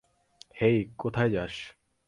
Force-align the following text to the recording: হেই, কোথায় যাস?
হেই, 0.61 0.77
কোথায় 0.97 1.29
যাস? 1.29 1.53